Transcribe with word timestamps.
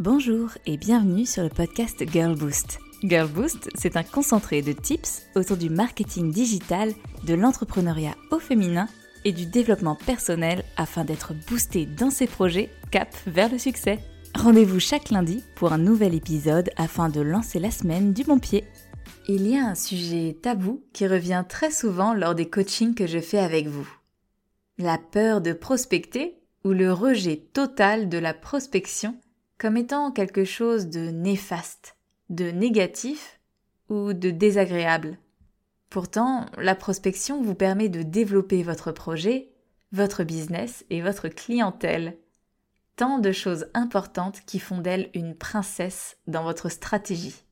Bonjour 0.00 0.48
et 0.64 0.78
bienvenue 0.78 1.26
sur 1.26 1.42
le 1.42 1.50
podcast 1.50 2.02
Girl 2.10 2.34
Boost. 2.34 2.78
Girl 3.02 3.28
Boost, 3.28 3.68
c'est 3.74 3.98
un 3.98 4.02
concentré 4.02 4.62
de 4.62 4.72
tips 4.72 5.26
autour 5.34 5.58
du 5.58 5.68
marketing 5.68 6.32
digital, 6.32 6.94
de 7.26 7.34
l'entrepreneuriat 7.34 8.14
au 8.30 8.38
féminin 8.38 8.88
et 9.26 9.32
du 9.32 9.44
développement 9.44 9.96
personnel 9.96 10.64
afin 10.78 11.04
d'être 11.04 11.34
boosté 11.50 11.84
dans 11.84 12.08
ses 12.08 12.26
projets 12.26 12.70
cap 12.90 13.14
vers 13.26 13.52
le 13.52 13.58
succès. 13.58 13.98
Rendez-vous 14.34 14.80
chaque 14.80 15.10
lundi 15.10 15.44
pour 15.54 15.74
un 15.74 15.78
nouvel 15.78 16.14
épisode 16.14 16.70
afin 16.78 17.10
de 17.10 17.20
lancer 17.20 17.58
la 17.58 17.70
semaine 17.70 18.14
du 18.14 18.24
bon 18.24 18.38
pied. 18.38 18.64
Il 19.28 19.46
y 19.46 19.58
a 19.58 19.66
un 19.66 19.74
sujet 19.74 20.34
tabou 20.40 20.82
qui 20.94 21.06
revient 21.06 21.44
très 21.46 21.70
souvent 21.70 22.14
lors 22.14 22.34
des 22.34 22.48
coachings 22.48 22.94
que 22.94 23.06
je 23.06 23.18
fais 23.18 23.38
avec 23.38 23.66
vous. 23.66 23.86
La 24.78 24.96
peur 24.96 25.42
de 25.42 25.52
prospecter 25.52 26.38
ou 26.64 26.70
le 26.70 26.90
rejet 26.90 27.42
total 27.52 28.08
de 28.08 28.16
la 28.16 28.32
prospection 28.32 29.14
comme 29.60 29.76
étant 29.76 30.10
quelque 30.10 30.44
chose 30.44 30.88
de 30.88 31.10
néfaste, 31.10 31.96
de 32.30 32.50
négatif 32.50 33.38
ou 33.90 34.14
de 34.14 34.30
désagréable. 34.30 35.18
Pourtant, 35.90 36.46
la 36.56 36.74
prospection 36.74 37.42
vous 37.42 37.54
permet 37.54 37.90
de 37.90 38.02
développer 38.02 38.62
votre 38.62 38.90
projet, 38.90 39.50
votre 39.92 40.24
business 40.24 40.86
et 40.88 41.02
votre 41.02 41.28
clientèle. 41.28 42.16
Tant 42.96 43.18
de 43.18 43.32
choses 43.32 43.66
importantes 43.74 44.40
qui 44.46 44.60
font 44.60 44.78
d'elle 44.78 45.10
une 45.12 45.36
princesse 45.36 46.16
dans 46.26 46.42
votre 46.42 46.70
stratégie. 46.70 47.44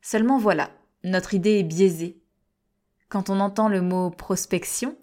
Seulement 0.00 0.38
voilà, 0.38 0.70
notre 1.04 1.34
idée 1.34 1.58
est 1.58 1.64
biaisée. 1.64 2.18
Quand 3.10 3.28
on 3.28 3.40
entend 3.40 3.68
le 3.68 3.82
mot 3.82 4.08
prospection, 4.08 4.96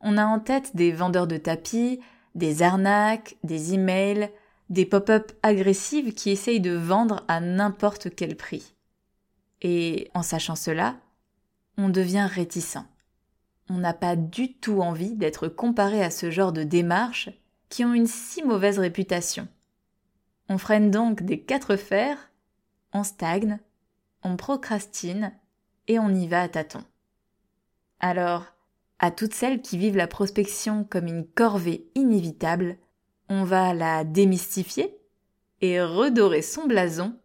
on 0.00 0.18
a 0.18 0.26
en 0.26 0.40
tête 0.40 0.74
des 0.74 0.90
vendeurs 0.90 1.28
de 1.28 1.36
tapis, 1.36 2.00
des 2.34 2.62
arnaques, 2.62 3.36
des 3.44 3.74
emails, 3.74 4.28
des 4.70 4.86
pop-up 4.86 5.32
agressives 5.42 6.14
qui 6.14 6.30
essayent 6.30 6.60
de 6.60 6.74
vendre 6.74 7.24
à 7.28 7.40
n'importe 7.40 8.14
quel 8.14 8.36
prix. 8.36 8.74
Et 9.60 10.10
en 10.14 10.22
sachant 10.22 10.56
cela, 10.56 10.96
on 11.76 11.88
devient 11.88 12.28
réticent. 12.30 12.84
On 13.68 13.78
n'a 13.78 13.94
pas 13.94 14.16
du 14.16 14.54
tout 14.54 14.80
envie 14.80 15.14
d'être 15.14 15.48
comparé 15.48 16.02
à 16.02 16.10
ce 16.10 16.30
genre 16.30 16.52
de 16.52 16.62
démarches 16.62 17.30
qui 17.68 17.84
ont 17.84 17.94
une 17.94 18.06
si 18.06 18.42
mauvaise 18.42 18.78
réputation. 18.78 19.48
On 20.48 20.58
freine 20.58 20.90
donc 20.90 21.22
des 21.22 21.40
quatre 21.40 21.76
fers, 21.76 22.30
on 22.92 23.04
stagne, 23.04 23.58
on 24.22 24.36
procrastine 24.36 25.32
et 25.88 25.98
on 25.98 26.10
y 26.10 26.26
va 26.26 26.42
à 26.42 26.48
tâtons. 26.48 26.84
Alors, 28.00 28.46
à 28.98 29.10
toutes 29.10 29.34
celles 29.34 29.62
qui 29.62 29.78
vivent 29.78 29.96
la 29.96 30.06
prospection 30.06 30.84
comme 30.84 31.06
une 31.06 31.26
corvée 31.26 31.88
inévitable, 31.94 32.76
on 33.32 33.44
va 33.44 33.72
la 33.72 34.04
démystifier 34.04 34.94
et 35.62 35.80
redorer 35.80 36.42
son 36.42 36.66
blason 36.66 37.16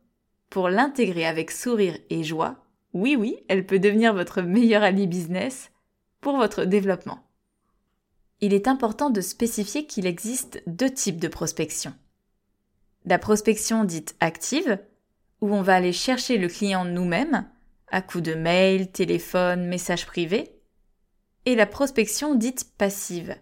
pour 0.49 0.69
l'intégrer 0.69 1.25
avec 1.25 1.51
sourire 1.51 1.97
et 2.09 2.23
joie. 2.23 2.63
Oui, 2.93 3.17
oui, 3.17 3.35
elle 3.49 3.65
peut 3.65 3.77
devenir 3.77 4.13
votre 4.13 4.41
meilleur 4.41 4.83
allié 4.83 5.05
business 5.05 5.69
pour 6.21 6.37
votre 6.37 6.63
développement. 6.63 7.19
Il 8.39 8.53
est 8.53 8.69
important 8.69 9.09
de 9.09 9.19
spécifier 9.19 9.85
qu'il 9.85 10.05
existe 10.05 10.63
deux 10.65 10.89
types 10.89 11.19
de 11.19 11.27
prospection. 11.27 11.93
La 13.03 13.19
prospection 13.19 13.83
dite 13.83 14.15
active, 14.21 14.79
où 15.41 15.53
on 15.53 15.61
va 15.61 15.75
aller 15.75 15.93
chercher 15.93 16.37
le 16.37 16.47
client 16.47 16.85
nous-mêmes, 16.85 17.49
à 17.89 18.01
coup 18.01 18.21
de 18.21 18.33
mail, 18.33 18.91
téléphone, 18.91 19.67
message 19.67 20.05
privé, 20.05 20.53
et 21.45 21.55
la 21.55 21.65
prospection 21.65 22.33
dite 22.35 22.71
passive, 22.77 23.35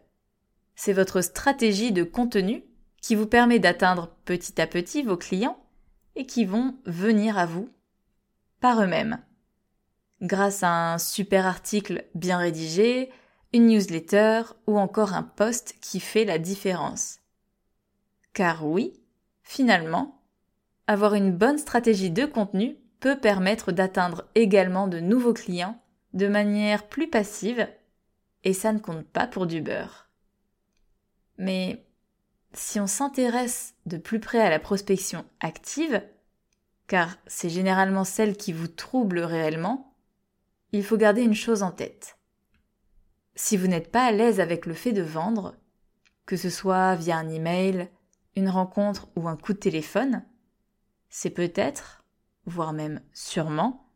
c'est 0.76 0.94
votre 0.94 1.22
stratégie 1.22 1.92
de 1.92 2.04
contenu 2.04 2.64
qui 3.02 3.16
vous 3.16 3.28
permet 3.28 3.60
d'atteindre 3.60 4.16
petit 4.26 4.60
à 4.62 4.68
petit 4.68 5.04
vos 5.04 5.18
clients 5.18 5.58
et 6.16 6.26
qui 6.26 6.46
vont 6.46 6.76
venir 6.86 7.38
à 7.38 7.46
vous 7.46 7.70
par 8.60 8.82
eux-mêmes. 8.82 9.20
Grâce 10.22 10.64
à 10.64 10.94
un 10.94 10.98
super 10.98 11.46
article 11.46 12.06
bien 12.16 12.38
rédigé, 12.38 13.12
une 13.54 13.68
newsletter 13.68 14.44
ou 14.68 14.80
encore 14.80 15.14
un 15.14 15.24
post 15.24 15.76
qui 15.82 16.00
fait 16.00 16.26
la 16.26 16.40
différence. 16.40 17.20
Car 18.34 18.66
oui, 18.66 19.00
finalement, 19.44 20.22
avoir 20.88 21.14
une 21.14 21.32
bonne 21.32 21.58
stratégie 21.58 22.12
de 22.12 22.26
contenu 22.26 22.76
peut 23.00 23.18
permettre 23.18 23.72
d'atteindre 23.72 24.26
également 24.36 24.88
de 24.88 25.00
nouveaux 25.00 25.34
clients 25.34 25.80
de 26.14 26.28
manière 26.28 26.88
plus 26.88 27.10
passive 27.10 27.68
et 28.44 28.54
ça 28.54 28.74
ne 28.74 28.80
compte 28.80 29.06
pas 29.06 29.28
pour 29.28 29.48
du 29.48 29.62
beurre. 29.62 30.05
Mais 31.38 31.86
si 32.54 32.80
on 32.80 32.88
s'intéresse 32.88 33.76
de 33.86 33.98
plus 33.98 34.20
près 34.20 34.40
à 34.40 34.50
la 34.50 34.60
prospection 34.60 35.26
active, 35.40 36.02
car 36.88 37.18
c'est 37.28 37.50
généralement 37.50 38.04
celle 38.04 38.38
qui 38.38 38.54
vous 38.54 38.68
trouble 38.68 39.20
réellement, 39.20 39.96
il 40.72 40.84
faut 40.84 40.98
garder 40.98 41.22
une 41.22 41.34
chose 41.34 41.64
en 41.64 41.72
tête. 41.72 42.18
Si 43.36 43.58
vous 43.58 43.68
n'êtes 43.68 43.92
pas 43.92 44.06
à 44.06 44.12
l'aise 44.12 44.40
avec 44.40 44.66
le 44.66 44.74
fait 44.74 44.94
de 44.94 45.02
vendre, 45.02 45.56
que 46.26 46.38
ce 46.38 46.50
soit 46.50 46.96
via 46.96 47.18
un 47.18 47.30
email, 47.30 47.90
une 48.36 48.50
rencontre 48.50 49.10
ou 49.16 49.28
un 49.28 49.38
coup 49.38 49.54
de 49.54 49.60
téléphone, 49.60 50.24
c'est 51.10 51.30
peut-être, 51.30 52.04
voire 52.46 52.74
même 52.74 53.02
sûrement, 53.14 53.90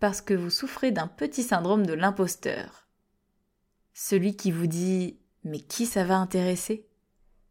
parce 0.00 0.20
que 0.20 0.34
vous 0.34 0.50
souffrez 0.50 0.90
d'un 0.90 1.06
petit 1.06 1.42
syndrome 1.42 1.86
de 1.86 1.92
l'imposteur. 1.92 2.88
Celui 3.94 4.36
qui 4.36 4.50
vous 4.50 4.66
dit 4.66 5.18
mais 5.44 5.60
qui 5.60 5.86
ça 5.86 6.04
va 6.04 6.16
intéresser? 6.16 6.86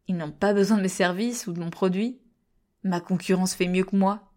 Ils 0.08 0.18
n'ont 0.18 0.32
pas 0.32 0.54
besoin 0.54 0.78
de 0.78 0.82
mes 0.82 0.88
services 0.88 1.48
ou 1.48 1.54
de 1.54 1.60
mon 1.60 1.70
produit. 1.70 2.20
Ma 2.84 3.00
concurrence 3.00 3.54
fait 3.54 3.68
mieux 3.68 3.84
que 3.84 3.96
moi. 3.96 4.32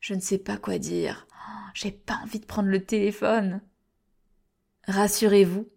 Je 0.00 0.14
ne 0.14 0.20
sais 0.20 0.38
pas 0.38 0.56
quoi 0.56 0.78
dire. 0.78 1.26
Oh, 1.32 1.70
j'ai 1.74 1.92
pas 1.92 2.18
envie 2.22 2.40
de 2.40 2.46
prendre 2.46 2.68
le 2.68 2.84
téléphone. 2.84 3.60
Rassurez-vous, 4.86 5.68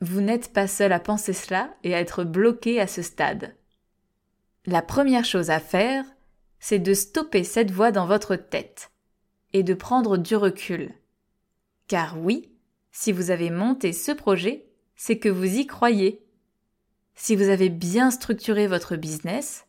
vous 0.00 0.20
n'êtes 0.20 0.52
pas 0.52 0.68
seul 0.68 0.92
à 0.92 1.00
penser 1.00 1.32
cela 1.32 1.74
et 1.82 1.94
à 1.94 2.00
être 2.00 2.24
bloqué 2.24 2.80
à 2.80 2.86
ce 2.86 3.02
stade. 3.02 3.56
La 4.66 4.82
première 4.82 5.24
chose 5.24 5.50
à 5.50 5.60
faire, 5.60 6.04
c'est 6.60 6.78
de 6.78 6.94
stopper 6.94 7.44
cette 7.44 7.70
voix 7.70 7.92
dans 7.92 8.06
votre 8.06 8.36
tête 8.36 8.90
et 9.52 9.62
de 9.62 9.74
prendre 9.74 10.18
du 10.18 10.36
recul. 10.36 10.94
Car 11.86 12.20
oui, 12.20 12.52
si 12.92 13.12
vous 13.12 13.30
avez 13.30 13.50
monté 13.50 13.92
ce 13.92 14.12
projet, 14.12 14.66
c'est 14.94 15.18
que 15.18 15.28
vous 15.28 15.56
y 15.56 15.66
croyez 15.66 16.27
si 17.20 17.34
vous 17.34 17.48
avez 17.48 17.68
bien 17.68 18.12
structuré 18.12 18.68
votre 18.68 18.94
business, 18.94 19.66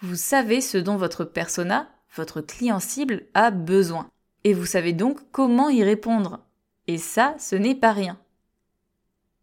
vous 0.00 0.16
savez 0.16 0.62
ce 0.62 0.78
dont 0.78 0.96
votre 0.96 1.22
persona, 1.22 1.90
votre 2.16 2.40
client 2.40 2.80
cible, 2.80 3.26
a 3.34 3.50
besoin. 3.50 4.10
Et 4.42 4.54
vous 4.54 4.64
savez 4.64 4.94
donc 4.94 5.20
comment 5.32 5.68
y 5.68 5.84
répondre. 5.84 6.40
Et 6.86 6.96
ça, 6.96 7.36
ce 7.38 7.56
n'est 7.56 7.74
pas 7.74 7.92
rien. 7.92 8.18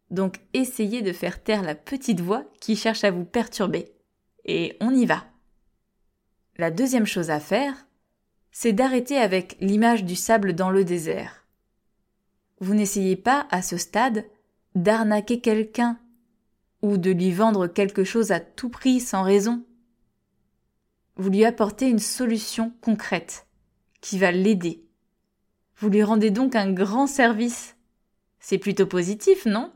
Donc 0.09 0.39
essayez 0.53 1.03
de 1.03 1.13
faire 1.13 1.43
taire 1.43 1.61
la 1.61 1.75
petite 1.75 2.19
voix 2.19 2.45
qui 2.59 2.75
cherche 2.75 3.03
à 3.03 3.11
vous 3.11 3.25
perturber. 3.25 3.93
Et 4.45 4.75
on 4.81 4.89
y 4.89 5.05
va. 5.05 5.23
La 6.57 6.71
deuxième 6.71 7.05
chose 7.05 7.29
à 7.29 7.39
faire, 7.39 7.75
c'est 8.51 8.73
d'arrêter 8.73 9.17
avec 9.17 9.55
l'image 9.61 10.03
du 10.03 10.15
sable 10.15 10.53
dans 10.53 10.71
le 10.71 10.83
désert. 10.83 11.45
Vous 12.59 12.73
n'essayez 12.73 13.15
pas, 13.15 13.47
à 13.51 13.61
ce 13.61 13.77
stade, 13.77 14.25
d'arnaquer 14.73 15.41
quelqu'un 15.41 15.99
ou 16.81 16.97
de 16.97 17.11
lui 17.11 17.31
vendre 17.31 17.67
quelque 17.67 18.03
chose 18.03 18.31
à 18.31 18.39
tout 18.39 18.69
prix 18.69 18.99
sans 18.99 19.23
raison. 19.23 19.63
Vous 21.15 21.29
lui 21.29 21.43
apportez 21.43 21.87
une 21.87 21.99
solution 21.99 22.71
concrète 22.81 23.45
qui 24.01 24.17
va 24.17 24.31
l'aider. 24.31 24.85
Vous 25.77 25.89
lui 25.89 26.03
rendez 26.03 26.29
donc 26.29 26.55
un 26.55 26.71
grand 26.71 27.07
service. 27.07 27.75
C'est 28.39 28.57
plutôt 28.57 28.85
positif, 28.85 29.45
non? 29.45 29.73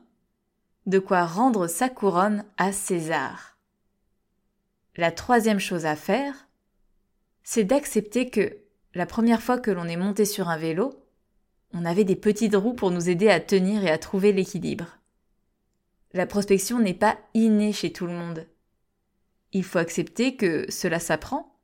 De 0.86 1.00
quoi 1.00 1.26
rendre 1.26 1.68
sa 1.68 1.90
couronne 1.90 2.46
à 2.58 2.72
César. 2.72 3.58
La 4.96 5.12
troisième 5.12 5.60
chose 5.60 5.86
à 5.86 5.96
faire, 5.96 6.48
c'est 7.44 7.64
d'accepter 7.64 8.30
que 8.30 8.58
la 8.94 9.06
première 9.06 9.42
fois 9.42 9.58
que 9.58 9.72
l'on 9.72 9.86
est 9.86 9.98
monté 9.98 10.24
sur 10.24 10.50
un 10.50 10.58
vélo, 10.58 10.94
on 11.74 11.84
avait 11.84 12.04
des 12.04 12.16
petites 12.16 12.56
roues 12.56 12.76
pour 12.76 12.92
nous 12.92 13.10
aider 13.10 13.28
à 13.30 13.40
tenir 13.40 13.84
et 13.84 13.90
à 13.90 13.98
trouver 13.98 14.32
l'équilibre. 14.32 14.98
La 16.14 16.28
prospection 16.28 16.80
n'est 16.80 16.94
pas 16.94 17.18
innée 17.34 17.74
chez 17.74 17.92
tout 17.92 18.06
le 18.06 18.14
monde. 18.14 18.48
Il 19.52 19.64
faut 19.64 19.80
accepter 19.80 20.36
que 20.36 20.70
cela 20.72 21.00
s'apprend 21.00 21.60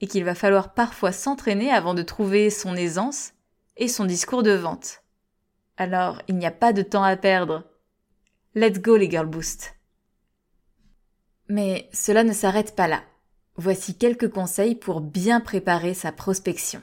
et 0.00 0.06
qu'il 0.06 0.24
va 0.24 0.34
falloir 0.34 0.74
parfois 0.74 1.12
s'entraîner 1.12 1.70
avant 1.70 1.94
de 1.94 2.02
trouver 2.02 2.50
son 2.50 2.76
aisance 2.76 3.32
et 3.76 3.88
son 3.88 4.04
discours 4.04 4.42
de 4.42 4.52
vente. 4.52 5.02
Alors, 5.76 6.22
il 6.28 6.36
n'y 6.36 6.46
a 6.46 6.50
pas 6.50 6.72
de 6.72 6.82
temps 6.82 7.02
à 7.02 7.16
perdre. 7.16 7.64
Let's 8.54 8.80
go 8.80 8.96
les 8.96 9.10
girl 9.10 9.26
boost. 9.26 9.74
Mais 11.48 11.88
cela 11.92 12.24
ne 12.24 12.32
s'arrête 12.32 12.74
pas 12.74 12.88
là. 12.88 13.02
Voici 13.56 13.96
quelques 13.96 14.30
conseils 14.30 14.74
pour 14.74 15.00
bien 15.00 15.40
préparer 15.40 15.94
sa 15.94 16.10
prospection. 16.10 16.80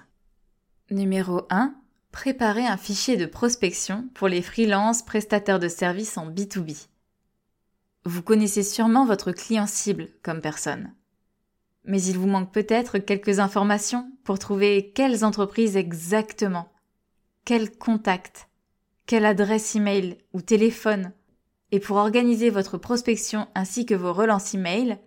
Numéro 0.89 1.47
1. 1.49 1.73
Préparer 2.11 2.65
un 2.65 2.77
fichier 2.77 3.17
de 3.17 3.25
prospection 3.25 4.09
pour 4.13 4.27
les 4.27 4.41
freelances 4.41 5.03
prestataires 5.03 5.59
de 5.59 5.69
services 5.69 6.17
en 6.17 6.29
B2B. 6.29 6.87
Vous 8.03 8.23
connaissez 8.23 8.63
sûrement 8.63 9.05
votre 9.05 9.31
client 9.31 9.67
cible 9.67 10.07
comme 10.23 10.41
personne. 10.41 10.93
mais 11.83 12.01
il 12.03 12.17
vous 12.17 12.27
manque 12.27 12.51
peut-être 12.51 12.99
quelques 12.99 13.39
informations 13.39 14.11
pour 14.23 14.37
trouver 14.37 14.91
quelles 14.93 15.25
entreprises 15.25 15.77
exactement, 15.77 16.71
quel 17.43 17.75
contact, 17.75 18.49
quelle 19.07 19.25
adresse 19.25 19.75
email 19.75 20.17
ou 20.33 20.41
téléphone. 20.41 21.11
Et 21.71 21.79
pour 21.79 21.97
organiser 21.97 22.49
votre 22.49 22.77
prospection 22.77 23.47
ainsi 23.55 23.85
que 23.85 23.95
vos 23.95 24.13
relances 24.13 24.53
email, 24.53 24.99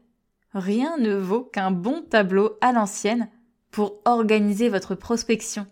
rien 0.52 0.96
ne 0.98 1.14
vaut 1.14 1.44
qu'un 1.44 1.70
bon 1.70 2.02
tableau 2.02 2.56
à 2.60 2.72
l'ancienne 2.72 3.28
pour 3.70 4.00
organiser 4.04 4.68
votre 4.68 4.94
prospection. 4.94 5.66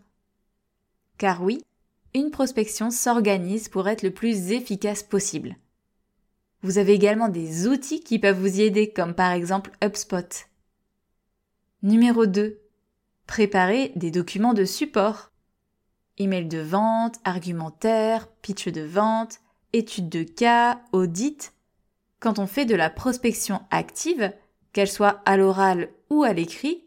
Car 1.19 1.43
oui, 1.43 1.63
une 2.15 2.31
prospection 2.31 2.91
s'organise 2.91 3.69
pour 3.69 3.89
être 3.89 4.03
le 4.03 4.13
plus 4.13 4.53
efficace 4.53 5.03
possible. 5.03 5.57
Vous 6.62 6.79
avez 6.79 6.93
également 6.93 7.29
des 7.29 7.67
outils 7.67 8.00
qui 8.00 8.19
peuvent 8.19 8.38
vous 8.38 8.61
y 8.61 8.62
aider, 8.62 8.93
comme 8.93 9.14
par 9.14 9.32
exemple 9.32 9.73
HubSpot. 9.82 10.47
Numéro 11.82 12.26
2. 12.26 12.61
Préparez 13.26 13.93
des 13.97 14.12
documents 14.12 14.55
de 14.55 14.64
support. 14.64 15.32
Email 16.19 16.47
de 16.47 16.61
vente, 16.61 17.17
argumentaire, 17.25 18.29
pitch 18.43 18.69
de 18.69 18.82
vente, 18.82 19.41
étude 19.73 20.09
de 20.09 20.23
cas, 20.23 20.82
audit. 20.93 21.53
Quand 22.20 22.38
on 22.38 22.47
fait 22.47 22.67
de 22.67 22.76
la 22.76 22.91
prospection 22.91 23.62
active, 23.70 24.32
qu'elle 24.73 24.91
soit 24.91 25.20
à 25.25 25.37
l'oral 25.37 25.91
ou 26.11 26.23
à 26.23 26.32
l'écrit, 26.32 26.85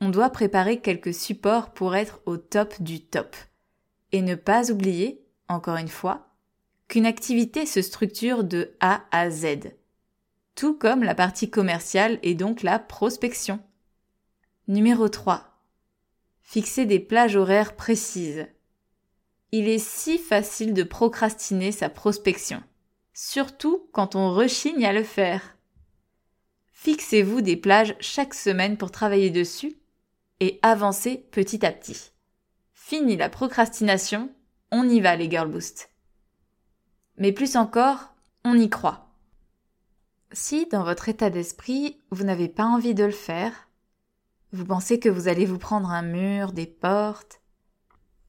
on 0.00 0.10
doit 0.10 0.30
préparer 0.30 0.80
quelques 0.80 1.14
supports 1.14 1.70
pour 1.72 1.96
être 1.96 2.20
au 2.26 2.36
top 2.36 2.80
du 2.80 3.00
top. 3.00 3.34
Et 4.12 4.22
ne 4.22 4.36
pas 4.36 4.70
oublier, 4.70 5.24
encore 5.48 5.76
une 5.76 5.88
fois, 5.88 6.27
qu'une 6.88 7.06
activité 7.06 7.66
se 7.66 7.82
structure 7.82 8.44
de 8.44 8.74
A 8.80 9.04
à 9.10 9.30
Z. 9.30 9.74
Tout 10.54 10.74
comme 10.74 11.04
la 11.04 11.14
partie 11.14 11.50
commerciale 11.50 12.18
et 12.22 12.34
donc 12.34 12.62
la 12.62 12.78
prospection. 12.78 13.60
Numéro 14.66 15.08
3. 15.08 15.44
Fixer 16.42 16.86
des 16.86 16.98
plages 16.98 17.36
horaires 17.36 17.76
précises. 17.76 18.48
Il 19.52 19.68
est 19.68 19.78
si 19.78 20.18
facile 20.18 20.74
de 20.74 20.82
procrastiner 20.82 21.72
sa 21.72 21.88
prospection, 21.88 22.62
surtout 23.14 23.88
quand 23.92 24.14
on 24.14 24.32
rechigne 24.32 24.84
à 24.84 24.92
le 24.92 25.04
faire. 25.04 25.56
Fixez-vous 26.72 27.40
des 27.40 27.56
plages 27.56 27.96
chaque 28.00 28.34
semaine 28.34 28.76
pour 28.76 28.90
travailler 28.90 29.30
dessus 29.30 29.76
et 30.40 30.58
avancez 30.62 31.26
petit 31.30 31.64
à 31.64 31.72
petit. 31.72 32.12
Fini 32.72 33.16
la 33.16 33.28
procrastination, 33.28 34.30
on 34.70 34.88
y 34.88 35.00
va 35.00 35.16
les 35.16 35.30
Girl 35.30 35.50
Boost. 35.50 35.90
Mais 37.18 37.32
plus 37.32 37.56
encore, 37.56 38.14
on 38.44 38.56
y 38.58 38.70
croit. 38.70 39.08
Si 40.32 40.66
dans 40.66 40.84
votre 40.84 41.08
état 41.08 41.30
d'esprit, 41.30 41.98
vous 42.10 42.24
n'avez 42.24 42.48
pas 42.48 42.64
envie 42.64 42.94
de 42.94 43.04
le 43.04 43.10
faire, 43.10 43.68
vous 44.52 44.64
pensez 44.64 44.98
que 44.98 45.08
vous 45.08 45.28
allez 45.28 45.44
vous 45.44 45.58
prendre 45.58 45.90
un 45.90 46.02
mur, 46.02 46.52
des 46.52 46.66
portes, 46.66 47.40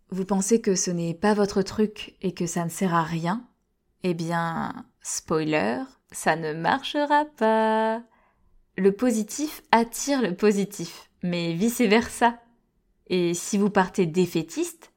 vous 0.10 0.26
pensez 0.26 0.60
que 0.60 0.76
ce 0.76 0.92
n'est 0.92 1.14
pas 1.14 1.34
votre 1.34 1.62
truc 1.62 2.16
et 2.22 2.34
que 2.34 2.48
ça 2.48 2.66
ne 2.66 2.70
sert 2.70 2.96
à 2.96 3.04
rien, 3.04 3.48
eh 4.04 4.14
bien, 4.14 4.74
spoiler, 5.02 5.84
ça 6.12 6.36
ne 6.36 6.54
marchera 6.54 7.26
pas. 7.38 8.02
Le 8.78 8.92
positif 8.92 9.62
attire 9.72 10.22
le 10.22 10.36
positif, 10.36 11.10
mais 11.22 11.54
vice-versa. 11.54 12.40
Et 13.08 13.34
si 13.34 13.58
vous 13.58 13.70
partez 13.70 14.06
défaitiste, 14.06 14.89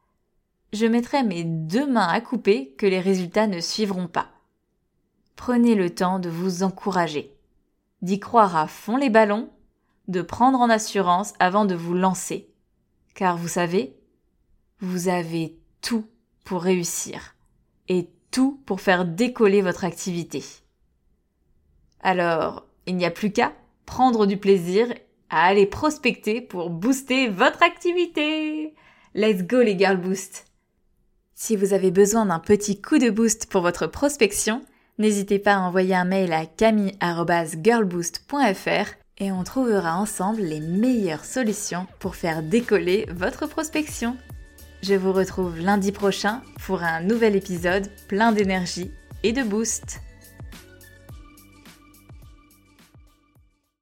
je 0.72 0.86
mettrai 0.86 1.22
mes 1.22 1.44
deux 1.44 1.86
mains 1.86 2.08
à 2.08 2.20
couper 2.20 2.74
que 2.78 2.86
les 2.86 3.00
résultats 3.00 3.46
ne 3.46 3.60
suivront 3.60 4.08
pas. 4.08 4.28
Prenez 5.36 5.74
le 5.74 5.90
temps 5.90 6.18
de 6.18 6.30
vous 6.30 6.62
encourager, 6.62 7.34
d'y 8.00 8.18
croire 8.18 8.56
à 8.56 8.66
fond 8.66 8.96
les 8.96 9.10
ballons, 9.10 9.50
de 10.08 10.22
prendre 10.22 10.58
en 10.60 10.70
assurance 10.70 11.34
avant 11.38 11.64
de 11.64 11.74
vous 11.74 11.94
lancer. 11.94 12.48
Car 13.14 13.36
vous 13.36 13.48
savez, 13.48 13.94
vous 14.80 15.08
avez 15.08 15.56
tout 15.80 16.06
pour 16.44 16.62
réussir 16.62 17.34
et 17.88 18.08
tout 18.30 18.60
pour 18.66 18.80
faire 18.80 19.04
décoller 19.04 19.62
votre 19.62 19.84
activité. 19.84 20.42
Alors, 22.00 22.66
il 22.86 22.96
n'y 22.96 23.04
a 23.04 23.10
plus 23.10 23.30
qu'à 23.30 23.52
prendre 23.84 24.26
du 24.26 24.38
plaisir 24.38 24.92
à 25.28 25.44
aller 25.44 25.66
prospecter 25.66 26.40
pour 26.40 26.70
booster 26.70 27.28
votre 27.28 27.62
activité. 27.62 28.74
Let's 29.14 29.42
go 29.42 29.60
les 29.60 29.78
girl 29.78 29.98
boost. 29.98 30.51
Si 31.34 31.56
vous 31.56 31.72
avez 31.72 31.90
besoin 31.90 32.26
d'un 32.26 32.38
petit 32.38 32.80
coup 32.80 32.98
de 32.98 33.10
boost 33.10 33.46
pour 33.46 33.62
votre 33.62 33.86
prospection, 33.86 34.62
n'hésitez 34.98 35.38
pas 35.38 35.54
à 35.54 35.60
envoyer 35.60 35.94
un 35.94 36.04
mail 36.04 36.32
à 36.32 36.44
camille@girlboost.fr 36.46 38.90
et 39.18 39.32
on 39.32 39.44
trouvera 39.44 39.96
ensemble 39.96 40.42
les 40.42 40.60
meilleures 40.60 41.24
solutions 41.24 41.86
pour 41.98 42.16
faire 42.16 42.42
décoller 42.42 43.06
votre 43.10 43.46
prospection. 43.46 44.16
Je 44.82 44.94
vous 44.94 45.12
retrouve 45.12 45.58
lundi 45.58 45.92
prochain 45.92 46.42
pour 46.66 46.82
un 46.82 47.02
nouvel 47.02 47.36
épisode 47.36 47.88
plein 48.08 48.32
d'énergie 48.32 48.90
et 49.22 49.32
de 49.32 49.42
boost. 49.42 50.00